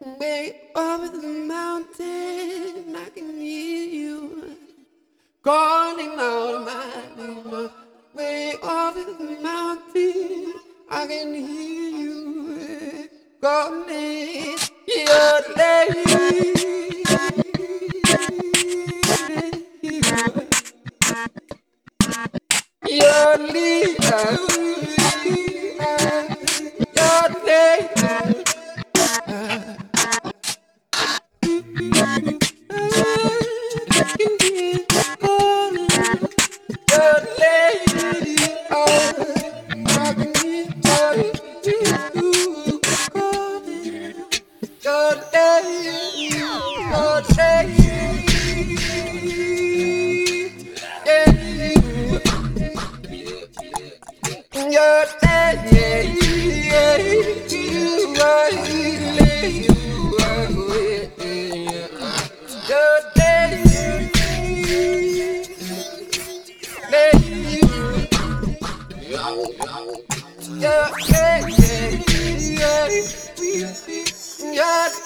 Way 0.00 0.70
over 0.76 1.08
the 1.08 1.28
mountain, 1.28 2.96
I 2.96 3.08
can 3.14 3.38
hear 3.38 3.86
you 3.88 4.56
calling 5.42 6.12
out 6.18 6.64
my 6.64 6.86
name. 7.16 7.70
Way 8.14 8.54
over 8.62 9.04
the 9.04 9.38
mountain, 9.42 10.54
I 10.90 11.06
can 11.06 11.34
hear 11.34 11.90
you 11.90 13.08
calling 13.40 14.56
your 14.86 15.56
name. 15.56 15.94
Your 22.86 23.38
leader, 23.38 23.73
your 54.74 55.06
yeah, 55.70 56.96
You 57.48 58.14
are 58.20 58.50
healing. 58.50 59.62
You 59.64 60.16
are 60.20 60.46
yeah, 61.16 61.86
Your 62.68 62.96
yeah, 63.06 63.54
Your 71.84 72.58
yeah, 72.58 72.88
yeah, 74.52 74.88
day. 74.88 75.03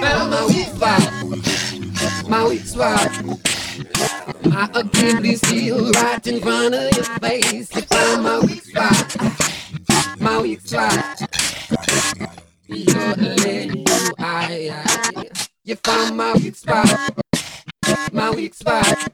Found 0.00 0.30
my 0.30 0.46
weak 0.46 0.66
spot, 0.68 2.28
my 2.28 2.48
weak 2.48 2.64
spot. 2.64 3.55
My 4.44 4.68
Achilles 4.74 5.40
heel 5.42 5.90
right 5.92 6.26
in 6.26 6.40
front 6.40 6.74
of 6.74 6.96
your 6.96 7.04
face. 7.20 7.74
You 7.74 7.82
found 7.82 8.24
my 8.24 8.38
weak 8.40 8.62
spot, 8.62 9.16
my 10.20 10.40
weak 10.40 10.60
spot. 10.62 11.20
Your 12.66 13.14
leg, 13.14 13.76
you 13.76 14.12
I, 14.18 14.70
I. 14.72 15.24
You 15.64 15.76
found 15.76 16.16
my 16.16 16.32
weak 16.34 16.56
spot, 16.56 17.14
my 18.12 18.30
weak 18.30 18.54
spot. 18.54 19.12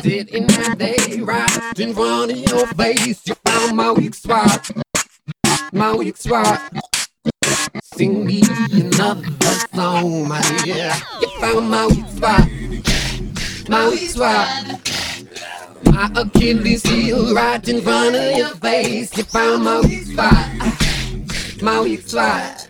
Sitting 0.00 0.46
right 0.46 0.78
there, 0.78 1.24
right 1.24 1.78
in 1.78 1.94
front 1.94 2.32
of 2.32 2.38
your 2.38 2.66
face. 2.68 3.26
You 3.26 3.34
found 3.46 3.76
my 3.76 3.92
weak 3.92 4.14
spot, 4.14 4.70
my 5.72 5.94
weak 5.94 6.16
spot. 6.16 6.60
Sing 7.82 8.26
me 8.26 8.42
another 8.72 9.30
song, 9.72 10.28
my 10.28 10.40
dear. 10.64 10.92
You 11.20 11.28
found 11.40 11.70
my 11.70 11.86
weak 11.86 12.08
spot, 12.08 12.48
my 13.68 13.94
spot. 13.96 14.90
My 15.84 16.10
Achilles 16.16 16.82
heel 16.82 17.34
right 17.34 17.66
in 17.68 17.80
front 17.82 18.16
of 18.16 18.36
your 18.36 18.54
face. 18.56 19.16
You 19.16 19.24
found 19.24 19.64
my 19.64 19.80
weak 19.80 20.04
spot, 20.04 21.62
my 21.62 21.80
weak 21.80 22.06
spot. 22.06 22.68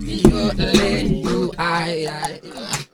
Your 0.00 0.52
leg, 0.54 1.10
you 1.24 1.52
I, 1.58 2.06
I. 2.10 2.40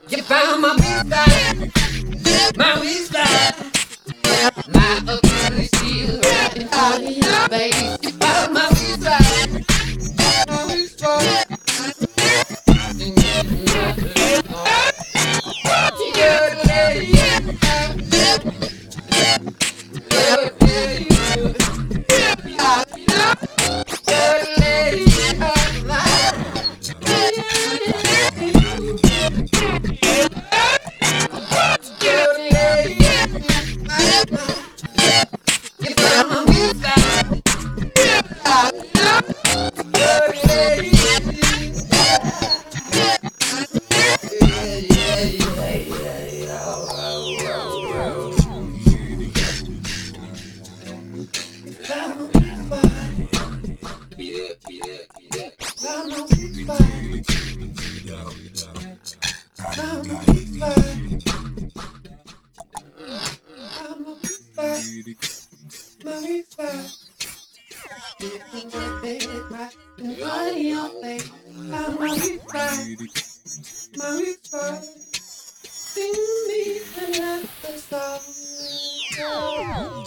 You 0.09 0.23
found 0.23 0.63
my 0.63 0.75
weak 0.75 1.03
spot, 1.07 2.57
my 2.57 2.81
weak 2.81 3.07
spot. 3.07 3.55
My 4.73 5.03
Achilles 5.07 5.36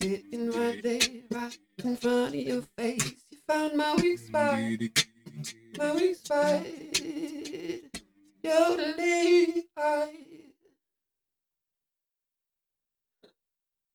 Sitting 0.00 0.50
right 0.50 0.82
there, 0.82 1.00
right 1.30 1.58
in 1.78 1.96
front 1.96 2.28
of 2.28 2.34
your 2.34 2.62
face. 2.76 3.14
You 3.30 3.38
found 3.46 3.76
my 3.76 3.94
weak 3.94 4.18
spot. 4.18 4.58
My 5.78 5.92
weak 5.94 6.16
spot. 6.16 6.62
Lead. 8.96 10.24